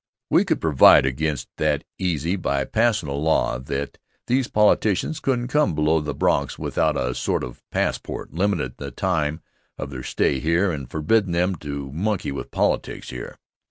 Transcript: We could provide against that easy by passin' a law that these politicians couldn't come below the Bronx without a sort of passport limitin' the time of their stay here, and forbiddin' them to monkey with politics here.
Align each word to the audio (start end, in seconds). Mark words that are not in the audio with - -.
We 0.31 0.45
could 0.45 0.59
provide 0.59 1.05
against 1.05 1.47
that 1.57 1.83
easy 1.99 2.35
by 2.35 2.65
passin' 2.65 3.07
a 3.07 3.13
law 3.13 3.59
that 3.59 3.99
these 4.25 4.47
politicians 4.47 5.19
couldn't 5.19 5.49
come 5.49 5.75
below 5.75 6.01
the 6.01 6.15
Bronx 6.15 6.57
without 6.57 6.97
a 6.97 7.13
sort 7.13 7.43
of 7.43 7.61
passport 7.69 8.33
limitin' 8.33 8.73
the 8.77 8.89
time 8.89 9.41
of 9.77 9.91
their 9.91 10.01
stay 10.01 10.39
here, 10.39 10.71
and 10.71 10.89
forbiddin' 10.89 11.33
them 11.33 11.53
to 11.57 11.91
monkey 11.91 12.31
with 12.31 12.49
politics 12.49 13.11
here. 13.11 13.37